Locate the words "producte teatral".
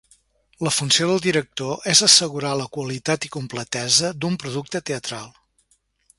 4.47-5.31